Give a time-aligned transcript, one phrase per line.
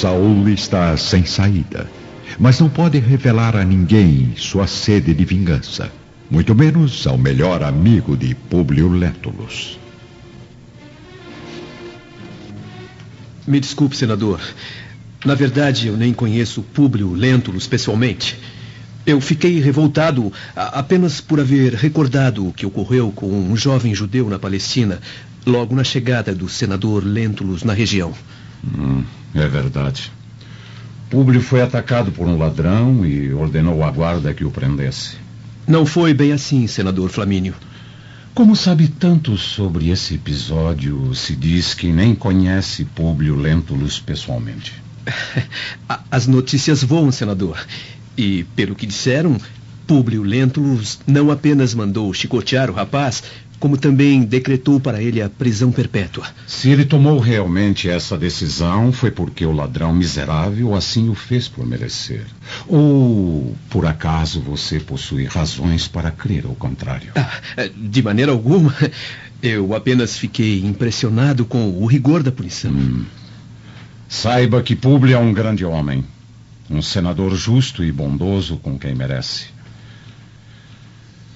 [0.00, 1.86] Saul está sem saída,
[2.38, 5.92] mas não pode revelar a ninguém sua sede de vingança,
[6.30, 9.78] muito menos ao melhor amigo de Públio Lentulus.
[13.46, 14.40] Me desculpe, senador.
[15.22, 18.38] Na verdade, eu nem conheço Públio Lentulus pessoalmente.
[19.04, 24.38] Eu fiquei revoltado apenas por haver recordado o que ocorreu com um jovem judeu na
[24.38, 24.98] Palestina,
[25.44, 28.14] logo na chegada do senador Lentulus na região.
[28.64, 30.12] Hum, é verdade.
[31.08, 35.16] Públio foi atacado por um ladrão e ordenou à guarda que o prendesse.
[35.66, 37.54] Não foi bem assim, senador Flamínio.
[38.32, 44.72] Como sabe tanto sobre esse episódio, se diz que nem conhece Públio Lentulus pessoalmente.
[46.10, 47.58] As notícias voam, senador.
[48.16, 49.36] E, pelo que disseram,
[49.90, 53.24] Públio Lentulus não apenas mandou chicotear o rapaz,
[53.58, 56.28] como também decretou para ele a prisão perpétua.
[56.46, 61.66] Se ele tomou realmente essa decisão, foi porque o ladrão miserável assim o fez por
[61.66, 62.24] merecer.
[62.68, 67.10] Ou, por acaso, você possui razões para crer o contrário?
[67.16, 68.72] Ah, de maneira alguma.
[69.42, 72.70] Eu apenas fiquei impressionado com o rigor da punição.
[72.70, 73.06] Hum.
[74.08, 76.04] Saiba que Públio é um grande homem.
[76.70, 79.58] Um senador justo e bondoso com quem merece.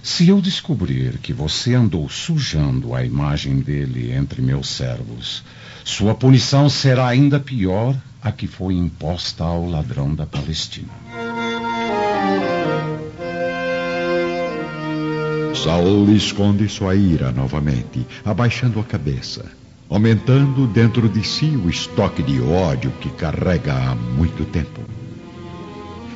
[0.04, 5.42] Se eu descobrir que você andou sujando a imagem dele entre meus servos,
[5.82, 10.92] sua punição será ainda pior a que foi imposta ao ladrão da Palestina.
[15.54, 19.46] Saul esconde sua ira novamente, abaixando a cabeça,
[19.88, 24.82] aumentando dentro de si o estoque de ódio que carrega há muito tempo.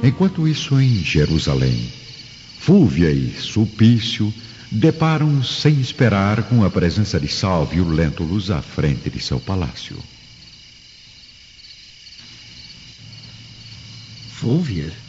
[0.03, 1.91] Enquanto isso, em Jerusalém,
[2.59, 4.33] Fúvia e Sulpício
[4.71, 9.97] deparam sem esperar com a presença de Salvio Lentulus à frente de seu palácio.
[14.31, 15.08] Fúvia?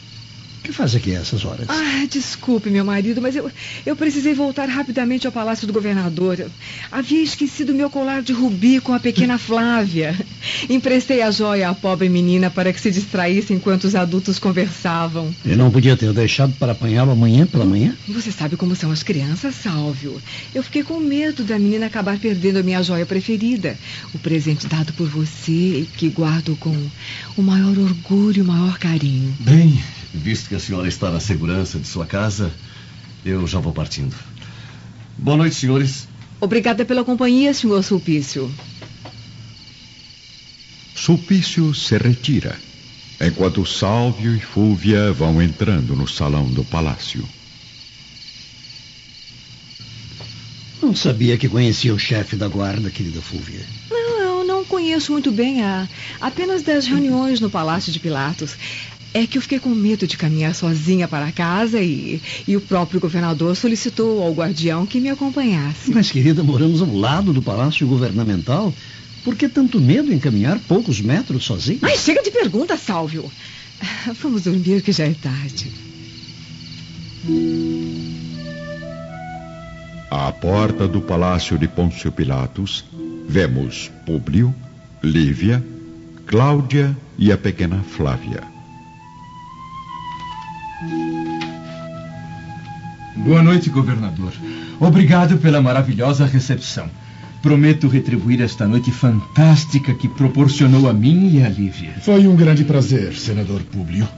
[0.70, 1.66] O que faz aqui a essas horas?
[1.68, 3.50] Ah, desculpe, meu marido, mas eu,
[3.84, 6.48] eu precisei voltar rapidamente ao palácio do governador.
[6.92, 10.14] Havia esquecido meu colar de rubi com a pequena Flávia.
[10.68, 15.34] Emprestei a joia à pobre menina para que se distraísse enquanto os adultos conversavam.
[15.44, 17.96] E não podia ter deixado para apanhá-lo amanhã pela manhã?
[18.06, 20.22] Você sabe como são as crianças, Sálvio.
[20.54, 23.76] Eu fiquei com medo da menina acabar perdendo a minha joia preferida.
[24.14, 26.76] O presente dado por você, que guardo com
[27.36, 29.34] o maior orgulho e o maior carinho.
[29.40, 29.82] Bem,
[30.12, 32.52] Visto que a senhora está na segurança de sua casa,
[33.24, 34.14] eu já vou partindo.
[35.16, 36.08] Boa noite, senhores.
[36.40, 38.52] Obrigada pela companhia, senhor Sulpício.
[40.94, 42.58] Sulpício se retira,
[43.20, 47.26] enquanto Sálvio e Fúvia vão entrando no salão do palácio.
[50.82, 53.64] Não sabia que conhecia o chefe da guarda, querida Fúvia.
[53.90, 55.88] Não, eu não conheço muito bem a
[56.20, 58.56] apenas das reuniões no Palácio de Pilatos.
[59.12, 63.00] É que eu fiquei com medo de caminhar sozinha para casa e, e o próprio
[63.00, 65.90] governador solicitou ao guardião que me acompanhasse.
[65.90, 68.72] Mas, querida, moramos ao lado do palácio governamental.
[69.24, 71.80] Por que tanto medo em caminhar poucos metros sozinha?
[71.82, 73.30] Mas chega de pergunta, Sálvio.
[74.22, 75.72] Vamos dormir que já é tarde.
[80.10, 82.84] À porta do palácio de Pôncio Pilatos,
[83.28, 84.54] vemos Públio,
[85.02, 85.64] Lívia,
[86.26, 88.59] Cláudia e a pequena Flávia.
[93.24, 94.32] Boa noite, governador.
[94.80, 96.88] Obrigado pela maravilhosa recepção.
[97.42, 101.92] Prometo retribuir esta noite fantástica que proporcionou a mim e a Lívia.
[102.02, 104.08] Foi um grande prazer, senador Públio.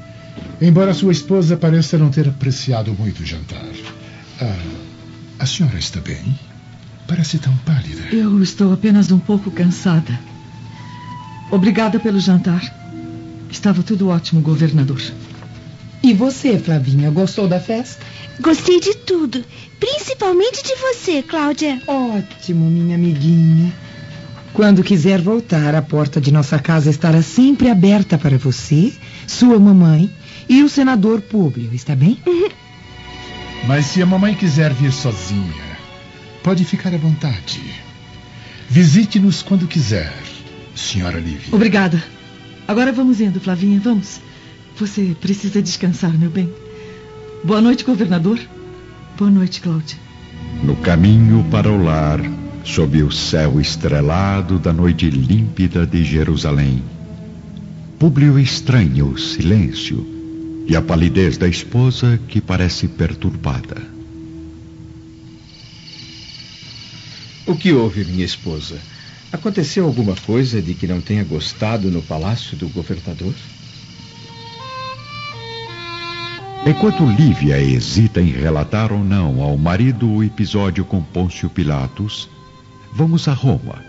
[0.60, 3.66] Embora sua esposa pareça não ter apreciado muito o jantar.
[4.40, 4.56] Ah,
[5.40, 6.38] a senhora está bem?
[7.08, 8.14] Parece tão pálida.
[8.14, 10.19] Eu estou apenas um pouco cansada.
[11.50, 12.62] Obrigada pelo jantar.
[13.50, 15.02] Estava tudo ótimo, governador.
[16.02, 18.04] E você, Flavinha, gostou da festa?
[18.42, 19.44] Gostei de tudo,
[19.78, 21.80] principalmente de você, Cláudia.
[21.86, 23.72] Ótimo, minha amiguinha.
[24.52, 28.93] Quando quiser voltar, a porta de nossa casa estará sempre aberta para você,
[29.28, 30.11] sua mamãe
[30.49, 32.19] e o senador Públio, está bem?
[32.26, 32.49] Uhum.
[33.69, 35.78] Mas se a mamãe quiser vir sozinha,
[36.43, 37.62] pode ficar à vontade.
[38.69, 40.12] Visite-nos quando quiser,
[40.75, 41.55] senhora Lívia.
[41.55, 42.02] Obrigada.
[42.66, 44.20] Agora vamos indo, Flavinha, vamos.
[44.76, 46.52] Você precisa descansar, meu bem.
[47.44, 48.38] Boa noite, governador.
[49.18, 49.98] Boa noite, Cláudia.
[50.62, 52.20] No caminho para o lar,
[52.62, 56.84] sob o céu estrelado da noite límpida de Jerusalém,
[57.98, 60.06] Públio estranha o silêncio
[60.68, 63.82] e a palidez da esposa que parece perturbada.
[67.44, 68.78] O que houve, minha esposa?
[69.32, 73.34] Aconteceu alguma coisa de que não tenha gostado no palácio do governador?
[76.64, 82.31] Enquanto Lívia hesita em relatar ou não ao marido o episódio com Pôncio Pilatos,
[82.94, 83.82] vamos a Roma,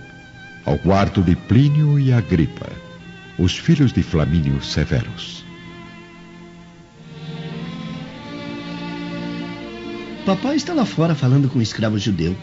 [0.65, 2.67] ao quarto de Plínio e Agripa,
[3.37, 5.45] os filhos de Flamínio Severus.
[10.25, 12.35] Papai está lá fora falando com um escravo judeu.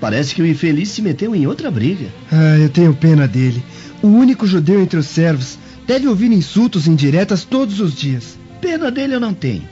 [0.00, 2.06] Parece que o infeliz se meteu em outra briga.
[2.30, 3.60] Ah, eu tenho pena dele.
[4.02, 8.38] O único judeu entre os servos deve ouvir insultos indiretas todos os dias.
[8.60, 9.68] Pena dele eu não tenho.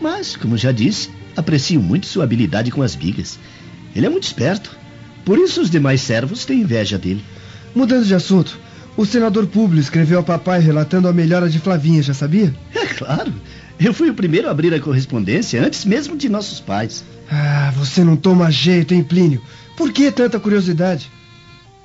[0.00, 3.38] Mas, como já disse, aprecio muito sua habilidade com as bigas.
[3.94, 4.76] Ele é muito esperto.
[5.24, 7.24] Por isso os demais servos têm inveja dele.
[7.74, 8.58] Mudando de assunto,
[8.96, 12.54] o senador Públio escreveu ao papai relatando a melhora de Flavinha, já sabia?
[12.74, 13.32] É claro.
[13.78, 17.04] Eu fui o primeiro a abrir a correspondência antes mesmo de nossos pais.
[17.30, 19.42] Ah, você não toma jeito, hein, Plínio?
[19.76, 21.10] Por que tanta curiosidade?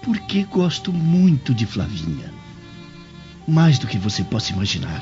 [0.03, 2.33] Porque gosto muito de Flavinha.
[3.47, 5.01] Mais do que você possa imaginar.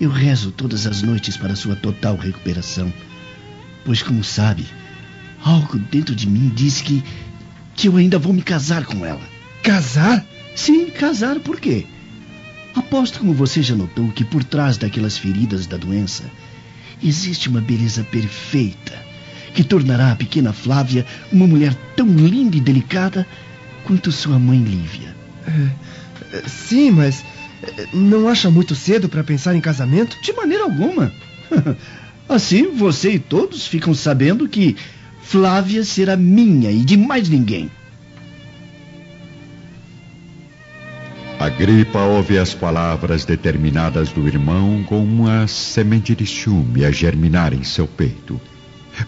[0.00, 2.92] Eu rezo todas as noites para sua total recuperação.
[3.84, 4.66] Pois, como sabe,
[5.44, 7.04] algo dentro de mim diz que,
[7.74, 9.20] que eu ainda vou me casar com ela.
[9.62, 10.24] Casar?
[10.56, 11.86] Sim, casar por quê?
[12.74, 16.24] Aposto como você já notou que por trás daquelas feridas da doença
[17.02, 19.10] existe uma beleza perfeita
[19.54, 23.26] que tornará a pequena Flávia uma mulher tão linda e delicada
[23.84, 25.14] quanto sua mãe Lívia.
[26.32, 27.39] É, sim, mas é,
[27.92, 30.16] não acha muito cedo para pensar em casamento?
[30.22, 31.12] De maneira alguma.
[32.28, 34.76] Assim você e todos ficam sabendo que
[35.22, 37.70] Flávia será minha e de mais ninguém.
[41.40, 47.64] Agripa ouve as palavras determinadas do irmão com uma semente de ciúme a germinar em
[47.64, 48.40] seu peito.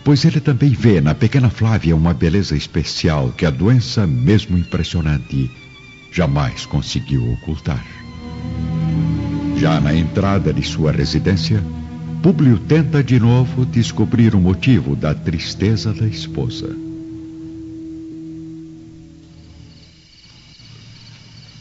[0.03, 5.51] Pois ele também vê na pequena Flávia uma beleza especial que a doença, mesmo impressionante,
[6.11, 8.02] jamais conseguiu ocultar.
[9.63, 11.63] Já na entrada de sua residência,
[12.21, 16.77] Públio tenta de novo descobrir o motivo da tristeza da esposa.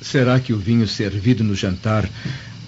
[0.01, 2.09] Será que o vinho servido no jantar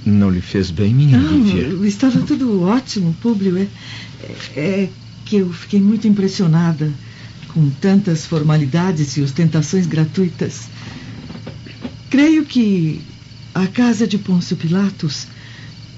[0.06, 1.88] não lhe fez bem, minha não, Lívia?
[1.88, 3.58] Estava tudo ótimo, Públio.
[3.58, 3.68] É,
[4.56, 4.90] é
[5.26, 6.94] que eu fiquei muito impressionada
[7.48, 10.68] com tantas formalidades e ostentações gratuitas.
[12.12, 13.02] Creio que
[13.54, 15.28] a casa de Pôncio Pilatos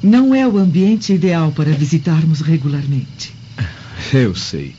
[0.04, 3.34] não é o ambiente ideal para visitarmos regularmente.
[4.14, 4.76] Eu sei.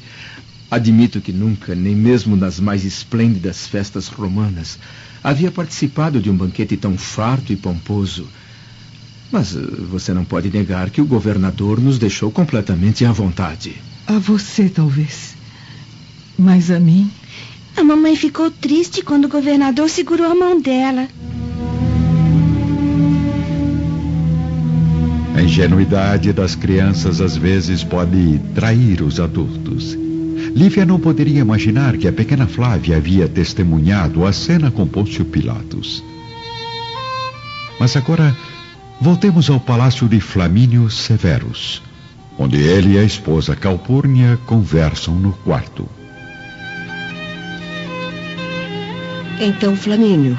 [0.71, 4.79] Admito que nunca, nem mesmo nas mais esplêndidas festas romanas,
[5.23, 8.29] havia participado de um banquete tão farto e pomposo.
[9.33, 13.77] Mas uh, você não pode negar que o governador nos deixou completamente à vontade.
[14.07, 15.35] A você, talvez.
[16.39, 17.11] Mas a mim.
[17.77, 21.09] A mamãe ficou triste quando o governador segurou a mão dela.
[25.37, 29.95] A ingenuidade das crianças às vezes pode trair os adultos.
[30.55, 36.03] Lívia não poderia imaginar que a pequena Flávia havia testemunhado a cena com Pôncio Pilatos.
[37.79, 38.35] Mas agora,
[38.99, 41.83] voltemos ao palácio de Flamínio Severus,
[42.39, 45.87] onde ele e a esposa Calpurnia conversam no quarto.
[49.39, 50.39] Então, Flamínio,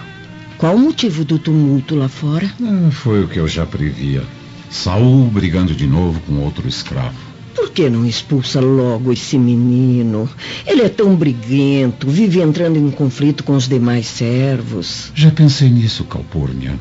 [0.58, 2.52] qual o motivo do tumulto lá fora?
[2.60, 4.24] Ah, foi o que eu já previa.
[4.70, 7.16] Saul brigando de novo com outro escravo.
[7.56, 10.30] Por que não expulsa logo esse menino?
[10.66, 15.12] Ele é tão briguento, vive entrando em conflito com os demais servos.
[15.16, 16.80] Já pensei nisso, Calpurnia.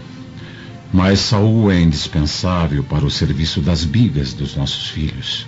[0.93, 5.47] Mas Saul é indispensável para o serviço das bigas dos nossos filhos.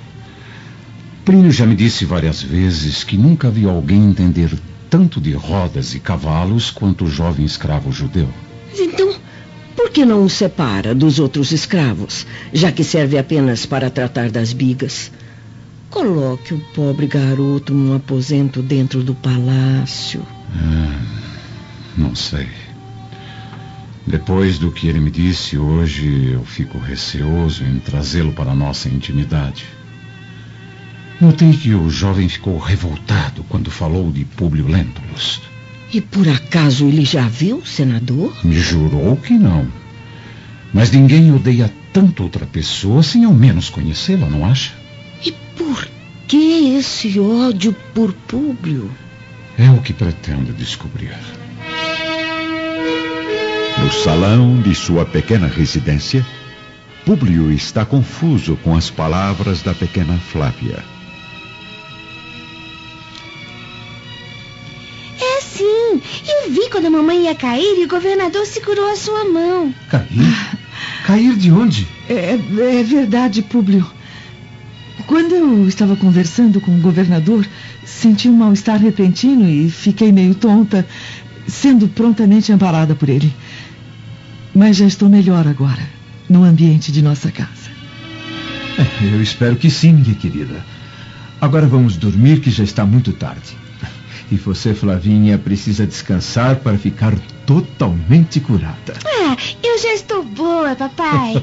[1.25, 4.51] Plínio já me disse várias vezes que nunca viu alguém entender
[4.89, 8.29] tanto de rodas e cavalos quanto o jovem escravo judeu.
[8.79, 9.15] Então,
[9.89, 14.53] por que não o separa dos outros escravos, já que serve apenas para tratar das
[14.53, 15.11] bigas?
[15.89, 20.23] Coloque o pobre garoto num aposento dentro do palácio.
[20.55, 21.01] Ah,
[21.97, 22.49] não sei.
[24.07, 28.91] Depois do que ele me disse hoje, eu fico receoso em trazê-lo para a nossa
[28.91, 29.65] intimidade.
[31.19, 35.41] Notei que o jovem ficou revoltado quando falou de Públio Lentulus.
[35.93, 38.37] E por acaso ele já viu, senador?
[38.45, 39.67] Me jurou que não.
[40.73, 44.73] Mas ninguém odeia tanto outra pessoa sem ao menos conhecê-la, não acha?
[45.25, 45.89] E por
[46.27, 48.91] que esse ódio por Públio?
[49.57, 51.17] É o que pretendo descobrir.
[53.83, 56.25] No salão de sua pequena residência,
[57.05, 60.85] Públio está confuso com as palavras da pequena Flávia.
[66.79, 69.75] Quando a mamãe ia cair e o governador segurou a sua mão.
[69.89, 70.59] Cair?
[71.05, 71.89] Cair de onde?
[72.09, 72.39] É,
[72.79, 73.85] é verdade, Públio.
[75.05, 77.45] Quando eu estava conversando com o governador,
[77.85, 80.87] senti um mal-estar repentino e fiquei meio tonta,
[81.49, 83.35] sendo prontamente amparada por ele.
[84.55, 85.83] Mas já estou melhor agora,
[86.29, 87.73] no ambiente de nossa casa.
[88.79, 90.65] É, eu espero que sim, minha querida.
[91.41, 93.57] Agora vamos dormir, que já está muito tarde.
[94.31, 97.15] E você, Flavinha, precisa descansar para ficar
[97.47, 98.95] totalmente curada.
[99.07, 101.43] Ah, eu já estou boa, papai.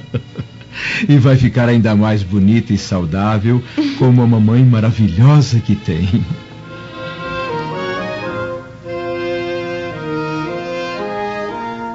[1.09, 3.63] e vai ficar ainda mais bonita e saudável,
[3.97, 6.23] como a mamãe maravilhosa que tem.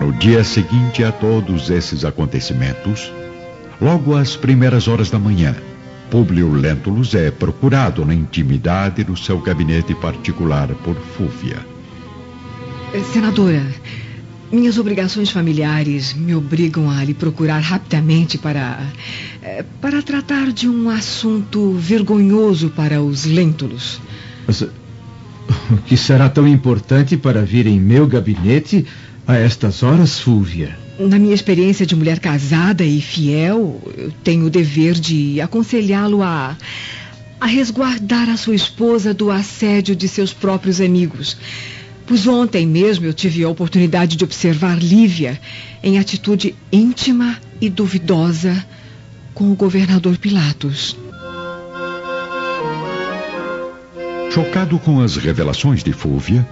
[0.01, 3.13] No dia seguinte a todos esses acontecimentos,
[3.81, 5.55] logo às primeiras horas da manhã,
[6.11, 11.65] Públio Lentulus é procurado na intimidade do seu gabinete particular por Fúvia.
[13.13, 13.65] Senadora,
[14.51, 18.85] minhas obrigações familiares me obrigam a lhe procurar rapidamente para.
[19.41, 24.01] eh, para tratar de um assunto vergonhoso para os Lentulus.
[24.49, 28.85] Mas, o que será tão importante para vir em meu gabinete
[29.29, 30.77] a estas horas, Fúvia?
[31.09, 36.55] Na minha experiência de mulher casada e fiel, eu tenho o dever de aconselhá-lo a.
[37.41, 41.39] a resguardar a sua esposa do assédio de seus próprios amigos.
[42.07, 45.41] Pois ontem mesmo eu tive a oportunidade de observar Lívia
[45.83, 48.63] em atitude íntima e duvidosa
[49.33, 50.95] com o governador Pilatos.
[54.31, 56.47] Chocado com as revelações de Fúvia,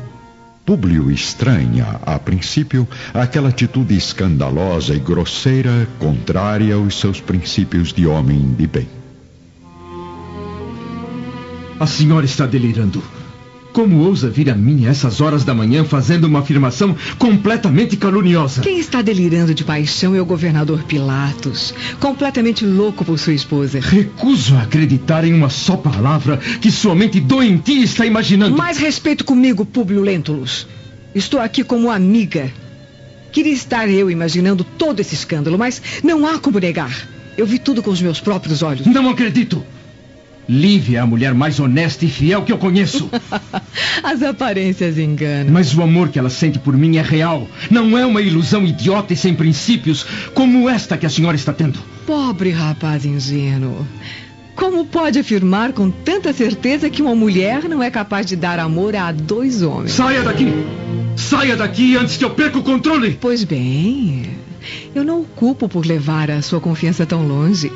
[0.68, 8.52] Públio estranha, a princípio, aquela atitude escandalosa e grosseira contrária aos seus princípios de homem
[8.52, 8.86] de bem.
[11.80, 13.02] A senhora está delirando.
[13.72, 18.62] Como ousa vir a mim a essas horas da manhã fazendo uma afirmação completamente caluniosa?
[18.62, 23.78] Quem está delirando de paixão é o governador Pilatos, completamente louco por sua esposa.
[23.80, 28.56] Recuso a acreditar em uma só palavra que sua mente doentia está imaginando.
[28.56, 30.66] Mais respeito comigo, Públio Lentulus.
[31.14, 32.50] Estou aqui como amiga.
[33.30, 37.08] Queria estar eu imaginando todo esse escândalo, mas não há como negar.
[37.36, 38.86] Eu vi tudo com os meus próprios olhos.
[38.86, 39.64] Não acredito!
[40.48, 43.10] Lívia é a mulher mais honesta e fiel que eu conheço.
[44.02, 45.52] As aparências enganam.
[45.52, 47.46] Mas o amor que ela sente por mim é real.
[47.70, 51.78] Não é uma ilusão idiota e sem princípios, como esta que a senhora está tendo.
[52.06, 53.86] Pobre rapaz ingênuo.
[54.56, 58.96] Como pode afirmar com tanta certeza que uma mulher não é capaz de dar amor
[58.96, 59.92] a dois homens?
[59.92, 60.46] Saia daqui!
[61.14, 63.18] Saia daqui antes que eu perca o controle!
[63.20, 64.30] Pois bem,
[64.94, 67.70] eu não o culpo por levar a sua confiança tão longe.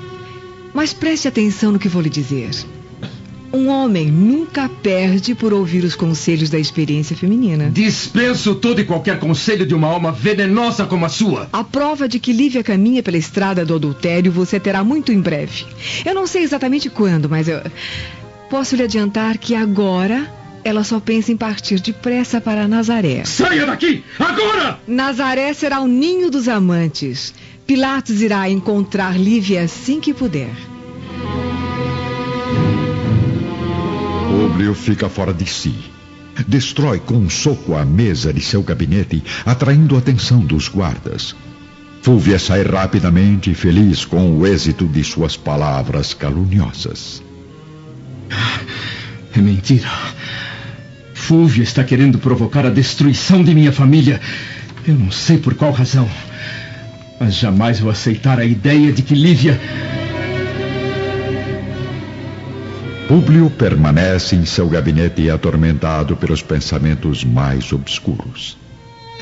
[0.75, 2.51] Mas preste atenção no que vou lhe dizer.
[3.53, 7.71] Um homem nunca perde por ouvir os conselhos da experiência feminina.
[7.71, 11.51] Dispenso todo e qualquer conselho de uma alma venenosa como a sua.
[11.53, 15.67] A prova de que Lívia caminha pela estrada do adultério você terá muito em breve.
[16.03, 17.61] Eu não sei exatamente quando, mas eu
[18.49, 20.33] posso lhe adiantar que agora
[20.65, 23.25] ela só pensa em partir depressa para Nazaré.
[23.25, 24.03] Saia daqui!
[24.19, 24.79] Agora!
[24.87, 27.35] Nazaré será o ninho dos amantes.
[27.67, 30.55] Pilatos irá encontrar Lívia assim que puder.
[34.29, 35.75] Públio fica fora de si.
[36.49, 41.35] Destrói com um soco a mesa de seu gabinete, atraindo a atenção dos guardas.
[42.03, 47.23] Fúvia sai rapidamente, feliz com o êxito de suas palavras caluniosas.
[49.35, 49.89] É mentira.
[51.15, 54.21] Fúvia está querendo provocar a destruição de minha família.
[54.87, 56.09] Eu não sei por qual razão.
[57.23, 59.57] Mas jamais vou aceitar a ideia de que Lívia.
[63.07, 68.59] Públio permanece em seu gabinete atormentado pelos pensamentos mais obscuros.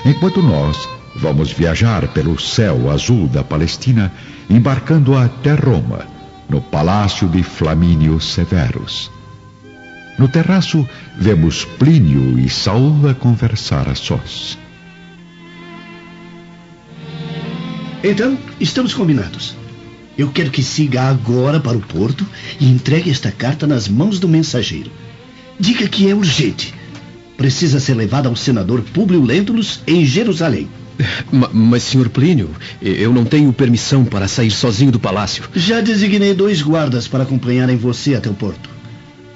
[0.02, 0.78] Enquanto nós
[1.14, 4.10] vamos viajar pelo céu azul da Palestina,
[4.48, 6.06] embarcando até Roma,
[6.48, 9.10] no palácio de Flamínio Severus.
[10.18, 10.88] No terraço,
[11.18, 14.56] vemos Plínio e Saul a conversar a sós.
[18.02, 19.54] Então, estamos combinados.
[20.16, 22.26] Eu quero que siga agora para o porto
[22.58, 24.90] e entregue esta carta nas mãos do mensageiro.
[25.58, 26.74] Diga que é urgente.
[27.36, 30.68] Precisa ser levada ao senador Públio Lentulus em Jerusalém.
[31.32, 32.50] Ma- Mas, senhor Plínio,
[32.82, 35.44] eu não tenho permissão para sair sozinho do palácio.
[35.54, 38.68] Já designei dois guardas para acompanharem você até o porto.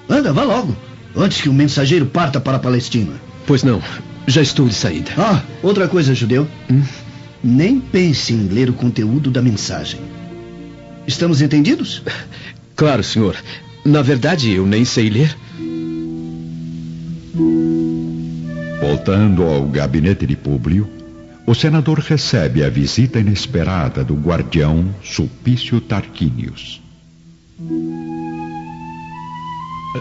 [0.09, 0.77] Anda, vá logo,
[1.17, 3.13] antes que o mensageiro parta para a Palestina.
[3.47, 3.81] Pois não,
[4.27, 5.13] já estou de saída.
[5.17, 6.47] Ah, outra coisa, judeu.
[7.45, 10.01] Nem pense em ler o conteúdo da mensagem.
[11.07, 12.03] Estamos entendidos?
[12.77, 13.37] Claro, senhor.
[13.85, 15.37] Na verdade, eu nem sei ler.
[18.81, 20.91] Voltando ao gabinete de Públio,
[21.47, 26.83] o senador recebe a visita inesperada do guardião Sulpício Tarquínios.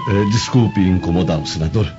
[0.10, 1.94] É, desculpe incomodá-lo, senador,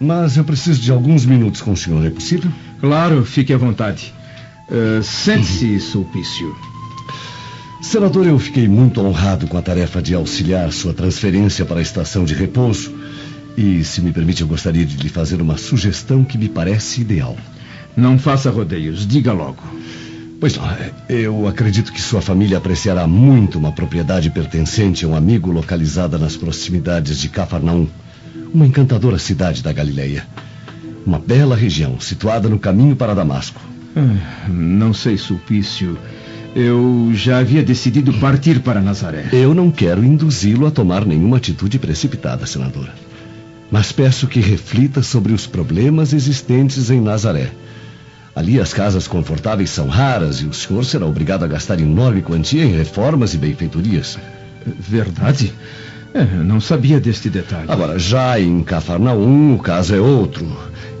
[0.00, 2.50] mas eu preciso de alguns minutos com o senhor, é possível?
[2.80, 4.14] Claro, fique à vontade.
[4.72, 6.56] Uh, Sente-se, Sulpício.
[7.82, 12.24] Senador, eu fiquei muito honrado com a tarefa de auxiliar sua transferência para a estação
[12.24, 12.90] de repouso.
[13.54, 17.36] E, se me permite, eu gostaria de lhe fazer uma sugestão que me parece ideal.
[17.94, 19.62] Não faça rodeios, diga logo.
[20.40, 20.64] Pois não,
[21.06, 26.34] eu acredito que sua família apreciará muito uma propriedade pertencente a um amigo localizada nas
[26.34, 27.86] proximidades de Cafarnaum,
[28.54, 30.26] uma encantadora cidade da Galileia.
[31.04, 33.71] Uma bela região, situada no caminho para Damasco.
[34.48, 35.98] Não sei, Sulpício.
[36.54, 39.26] Eu já havia decidido partir para Nazaré.
[39.32, 42.90] Eu não quero induzi-lo a tomar nenhuma atitude precipitada, senador.
[43.70, 47.50] Mas peço que reflita sobre os problemas existentes em Nazaré.
[48.34, 52.64] Ali as casas confortáveis são raras e o senhor será obrigado a gastar enorme quantia
[52.64, 54.18] em reformas e benfeitorias.
[54.66, 55.52] Verdade?
[56.14, 57.66] É, não sabia deste detalhe.
[57.68, 60.46] Agora, já em Cafarnaum, o caso é outro.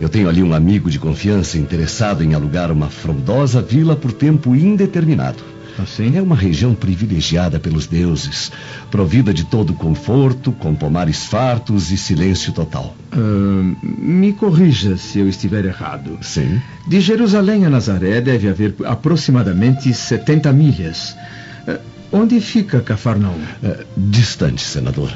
[0.02, 4.52] Eu tenho ali um amigo de confiança interessado em alugar uma frondosa vila por tempo
[4.52, 5.44] indeterminado.
[5.78, 6.16] Assim?
[6.16, 8.50] É uma região privilegiada pelos deuses,
[8.90, 12.96] provida de todo conforto, com pomares fartos e silêncio total.
[13.12, 16.18] Uh, me corrija se eu estiver errado.
[16.20, 16.60] Sim.
[16.84, 21.16] De Jerusalém a Nazaré deve haver aproximadamente 70 milhas.
[21.64, 21.78] Uh,
[22.10, 23.38] onde fica Cafarnaum?
[23.62, 25.12] Uh, distante, senador.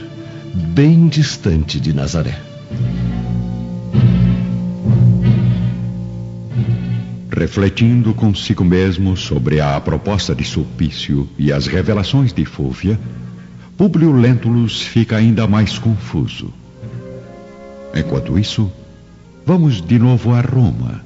[0.54, 2.38] Bem distante de Nazaré.
[7.36, 12.98] Refletindo consigo mesmo sobre a proposta de Sulpício e as revelações de Fúvia,
[13.76, 16.50] Públio Lentulus fica ainda mais confuso.
[17.94, 18.72] Enquanto isso,
[19.44, 21.04] vamos de novo a Roma,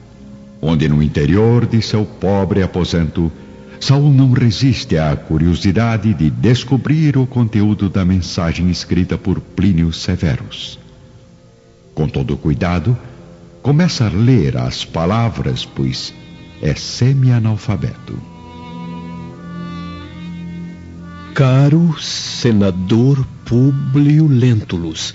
[0.63, 3.33] onde no interior de seu pobre aposento,
[3.81, 10.79] Saul não resiste à curiosidade de descobrir o conteúdo da mensagem escrita por Plínio Severus.
[11.93, 12.97] Com todo cuidado,
[13.63, 16.15] começa a ler as palavras, pois
[16.63, 18.19] é semi-analfabeto.
[21.35, 25.15] Caro senador Públio Lentulus,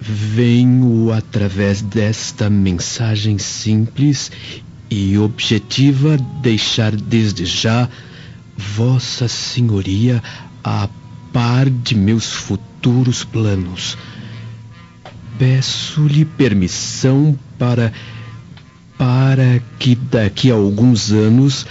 [0.00, 4.30] venho através desta mensagem simples
[4.90, 7.88] e objetiva deixar desde já
[8.56, 10.22] Vossa Senhoria
[10.62, 10.88] a
[11.32, 13.96] par de meus futuros planos.
[15.38, 17.92] Peço-lhe permissão para
[18.98, 21.64] para que daqui a alguns anos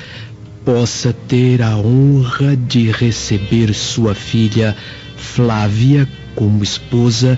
[0.63, 4.73] possa ter a honra de receber sua filha
[5.17, 7.37] Flávia como esposa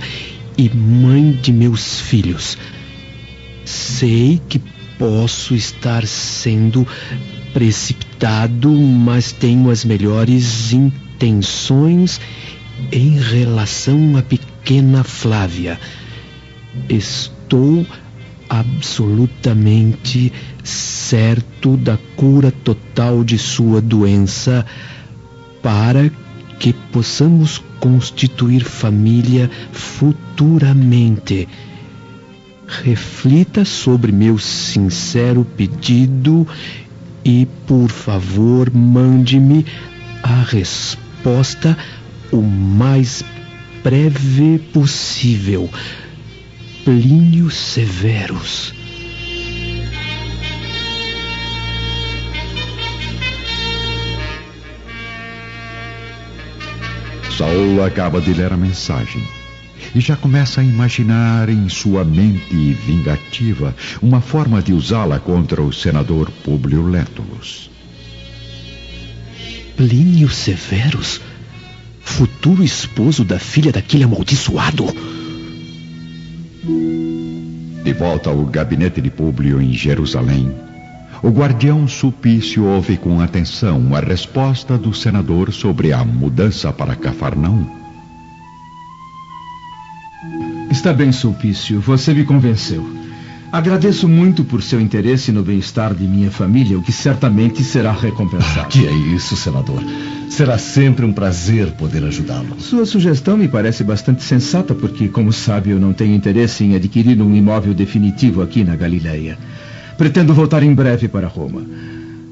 [0.55, 2.55] e mãe de meus filhos.
[3.65, 4.61] Sei que
[4.99, 6.87] posso estar sendo
[7.53, 12.21] precipitado, mas tenho as melhores intenções
[12.91, 15.79] em relação à pequena Flávia.
[16.87, 17.85] Estou
[18.53, 20.31] absolutamente
[20.63, 24.63] certo da cura total de sua doença
[25.59, 26.11] para
[26.59, 31.47] que possamos constituir família futuramente.
[32.67, 36.47] Reflita sobre meu sincero pedido
[37.25, 39.65] e, por favor, mande-me
[40.21, 41.75] a resposta
[42.31, 43.23] o mais
[43.83, 45.69] breve possível.
[46.83, 48.73] Plínio Severus.
[57.37, 59.23] Saul acaba de ler a mensagem
[59.95, 65.71] e já começa a imaginar em sua mente vingativa uma forma de usá-la contra o
[65.71, 67.71] senador Públio Lentulus.
[69.77, 71.21] Plínio Severus?
[72.01, 75.22] Futuro esposo da filha daquele amaldiçoado?
[77.93, 80.51] De volta ao gabinete de Públio em Jerusalém,
[81.21, 87.67] o guardião Sulpício ouve com atenção a resposta do senador sobre a mudança para Cafarnaum.
[90.71, 92.83] Está bem, Sulpício, você me convenceu.
[93.51, 98.69] Agradeço muito por seu interesse no bem-estar de minha família, o que certamente será recompensado.
[98.69, 99.83] Que é isso, senador.
[100.33, 102.59] Será sempre um prazer poder ajudá-lo.
[102.59, 107.21] Sua sugestão me parece bastante sensata, porque, como sabe, eu não tenho interesse em adquirir
[107.21, 109.37] um imóvel definitivo aqui na Galileia.
[109.95, 111.63] Pretendo voltar em breve para Roma.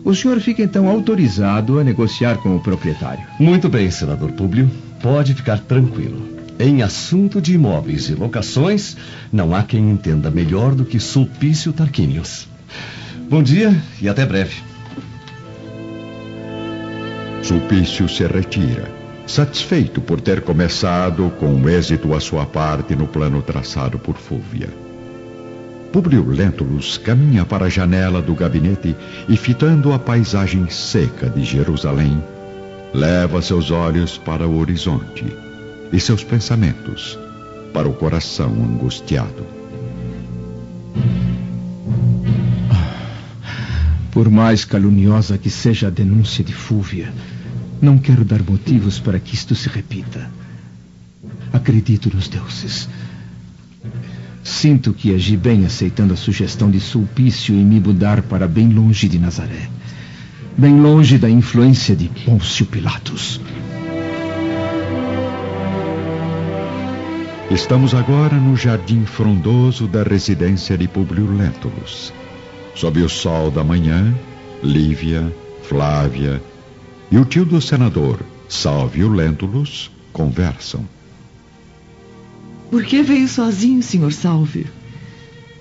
[0.03, 3.23] O senhor fica então autorizado a negociar com o proprietário.
[3.39, 4.67] Muito bem, senador Públio.
[4.99, 6.27] Pode ficar tranquilo.
[6.59, 8.97] Em assunto de imóveis e locações,
[9.31, 12.47] não há quem entenda melhor do que Sulpício Tarquinius.
[13.29, 14.70] Bom dia e até breve.
[17.43, 18.87] Sulpício se retira,
[19.25, 24.69] satisfeito por ter começado com êxito a sua parte no plano traçado por Fúvia.
[25.91, 28.95] Publio Lentulus caminha para a janela do gabinete
[29.27, 32.23] e, fitando a paisagem seca de Jerusalém,
[32.93, 35.25] leva seus olhos para o horizonte
[35.91, 37.17] e seus pensamentos
[37.73, 39.45] para o coração angustiado.
[44.21, 47.11] Por mais caluniosa que seja a denúncia de Fúvia,
[47.81, 50.29] não quero dar motivos para que isto se repita.
[51.51, 52.87] Acredito nos deuses.
[54.43, 59.09] Sinto que agi bem aceitando a sugestão de Sulpício em me mudar para bem longe
[59.09, 59.67] de Nazaré.
[60.55, 63.41] Bem longe da influência de Pôncio Pilatos.
[67.49, 72.13] Estamos agora no jardim frondoso da residência de Publio Lentulus.
[72.75, 74.13] Sob o sol da manhã,
[74.63, 75.31] Lívia,
[75.63, 76.41] Flávia
[77.11, 80.87] e o tio do senador, Salvio Lentulus, conversam.
[82.69, 84.67] Por que veio sozinho, senhor Salvio?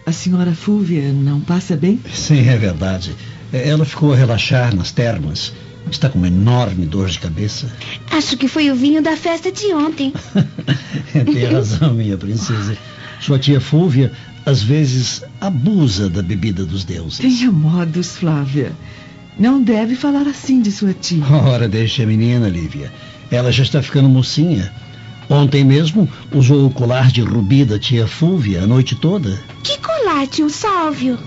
[0.07, 2.01] A senhora Fúvia não passa bem?
[2.13, 3.15] Sim, é verdade.
[3.53, 5.53] Ela ficou a relaxar nas termas.
[5.91, 7.71] Está com uma enorme dor de cabeça.
[8.11, 10.13] Acho que foi o vinho da festa de ontem.
[11.13, 12.77] Tem razão, minha princesa.
[13.21, 14.11] Sua tia Fúvia,
[14.45, 17.19] às vezes, abusa da bebida dos deuses.
[17.19, 18.73] Tenha modos, Flávia.
[19.39, 21.25] Não deve falar assim de sua tia.
[21.25, 22.93] Ora, deixe a menina, Lívia.
[23.31, 24.73] Ela já está ficando mocinha.
[25.29, 29.39] Ontem mesmo usou o colar de rubi da tia Fúvia a noite toda.
[29.63, 31.19] Que colar, tio Sálvio?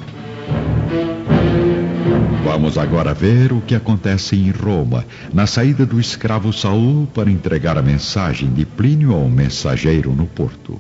[2.44, 7.78] Vamos agora ver o que acontece em Roma, na saída do escravo Saul para entregar
[7.78, 10.80] a mensagem de Plínio ao mensageiro no porto.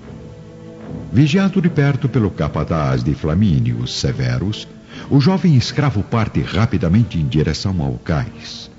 [1.14, 4.68] Vigiado de perto pelo capataz de Flamínio Severus,
[5.12, 8.72] o jovem escravo parte rapidamente em direção ao cais.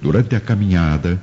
[0.00, 1.20] Durante a caminhada,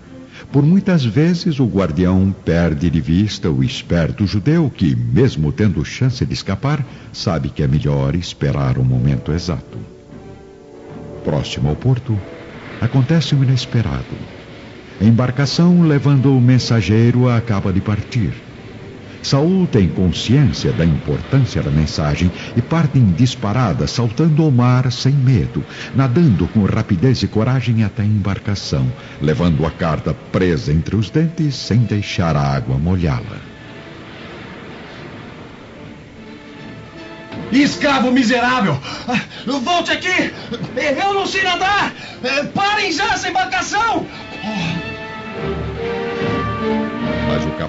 [0.52, 6.24] por muitas vezes o guardião perde de vista o esperto judeu que, mesmo tendo chance
[6.24, 9.80] de escapar, sabe que é melhor esperar o momento exato.
[11.26, 12.16] Próximo ao porto,
[12.80, 14.06] acontece o inesperado.
[15.02, 18.49] A embarcação levando o mensageiro acaba de partir.
[19.22, 25.14] Saul tem consciência da importância da mensagem e parte em disparada, saltando ao mar sem
[25.14, 25.64] medo,
[25.96, 31.56] nadando com rapidez e coragem até a embarcação, levando a carta presa entre os dentes
[31.56, 33.50] sem deixar a água molhá-la.
[37.52, 38.80] Escravo miserável!
[39.64, 40.32] Volte aqui!
[41.02, 41.94] Eu não sei nadar!
[42.54, 44.06] Parem já essa embarcação!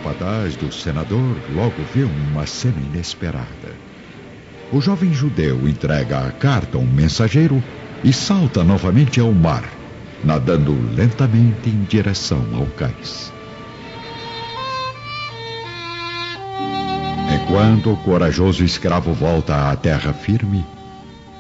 [0.03, 3.77] Capataz do senador logo vê uma cena inesperada.
[4.73, 7.63] O jovem judeu entrega a carta a um mensageiro
[8.03, 9.63] e salta novamente ao mar,
[10.25, 13.31] nadando lentamente em direção ao cais.
[17.35, 20.65] Enquanto o corajoso escravo volta à terra firme,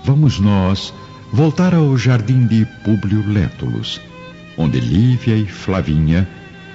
[0.04, 0.92] vamos nós
[1.32, 3.98] voltar ao jardim de Públio Lentulus,
[4.58, 6.28] onde Lívia e Flavinha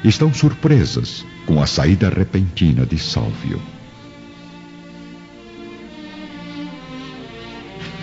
[0.09, 3.61] estão surpresas com a saída repentina de Salvio.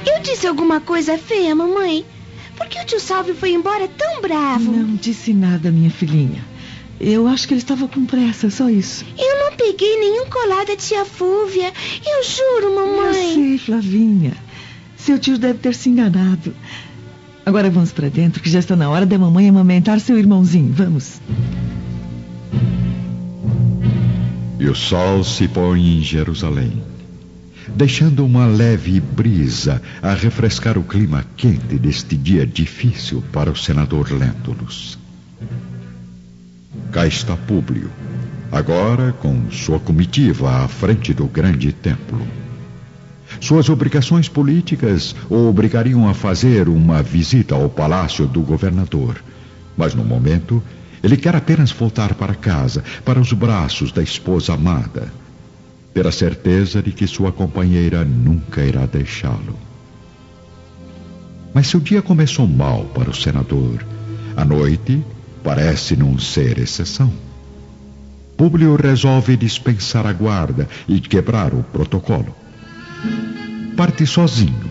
[0.07, 2.05] Eu disse alguma coisa feia, mamãe?
[2.57, 4.73] Por que o tio Salvio foi embora tão bravo?
[4.73, 6.45] Não disse nada, minha filhinha.
[7.01, 9.05] Eu acho que ele estava com pressa, só isso.
[9.19, 11.73] Eu não peguei nenhum colar da tia Fúvia.
[12.07, 13.29] Eu juro, mamãe.
[13.29, 14.33] Eu sei, Flavinha.
[14.97, 16.55] Seu tio deve ter se enganado.
[17.45, 20.73] Agora vamos para dentro, que já está na hora da mamãe amamentar seu irmãozinho.
[20.73, 21.21] Vamos.
[24.63, 26.81] E o sol se põe em Jerusalém,
[27.75, 34.13] deixando uma leve brisa a refrescar o clima quente deste dia difícil para o senador
[34.13, 34.97] Lentulus.
[36.93, 37.91] Cá está Públio,
[38.53, 42.25] agora com sua comitiva à frente do grande templo.
[43.41, 49.21] Suas obrigações políticas o obrigariam a fazer uma visita ao palácio do governador,
[49.77, 50.63] mas no momento
[51.03, 55.13] ele quer apenas voltar para casa, para os braços da esposa amada,
[55.93, 59.59] ter a certeza de que sua companheira nunca irá deixá-lo.
[61.53, 63.85] Mas seu dia começou mal para o senador.
[64.37, 65.05] A noite
[65.45, 67.13] parece não ser exceção.
[68.37, 72.35] Públio resolve dispensar a guarda e quebrar o protocolo.
[73.77, 74.71] Parte sozinho,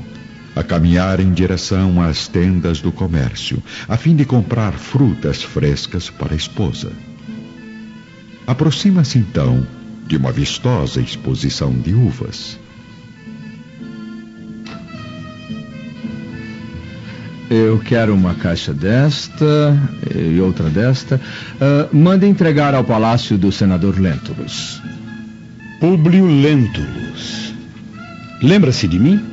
[0.55, 6.33] a caminhar em direção às tendas do comércio, a fim de comprar frutas frescas para
[6.33, 6.91] a esposa.
[8.45, 9.65] Aproxima-se então
[10.07, 12.59] de uma vistosa exposição de uvas.
[17.49, 19.77] Eu quero uma caixa desta
[20.15, 21.19] e outra desta.
[21.55, 24.81] Uh, manda entregar ao palácio do senador Lentulus.
[25.79, 27.53] Públio Lentulus.
[28.41, 29.30] Lembra-se de mim?